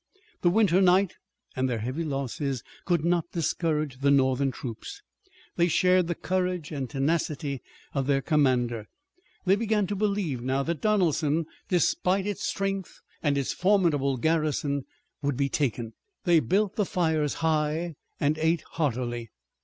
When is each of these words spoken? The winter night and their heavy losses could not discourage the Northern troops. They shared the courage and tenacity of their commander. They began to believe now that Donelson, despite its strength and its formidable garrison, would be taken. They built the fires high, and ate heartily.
The 0.41 0.49
winter 0.49 0.81
night 0.81 1.13
and 1.55 1.69
their 1.69 1.77
heavy 1.77 2.03
losses 2.03 2.63
could 2.85 3.05
not 3.05 3.31
discourage 3.33 3.99
the 3.99 4.09
Northern 4.09 4.49
troops. 4.49 5.03
They 5.57 5.67
shared 5.67 6.07
the 6.07 6.15
courage 6.15 6.71
and 6.71 6.89
tenacity 6.89 7.61
of 7.93 8.07
their 8.07 8.23
commander. 8.23 8.87
They 9.45 9.55
began 9.55 9.85
to 9.85 9.95
believe 9.95 10.41
now 10.41 10.63
that 10.63 10.81
Donelson, 10.81 11.45
despite 11.69 12.25
its 12.25 12.47
strength 12.47 12.99
and 13.21 13.37
its 13.37 13.53
formidable 13.53 14.17
garrison, 14.17 14.85
would 15.21 15.37
be 15.37 15.49
taken. 15.49 15.93
They 16.23 16.39
built 16.39 16.77
the 16.77 16.85
fires 16.87 17.35
high, 17.45 17.93
and 18.19 18.39
ate 18.39 18.63
heartily. 18.71 19.29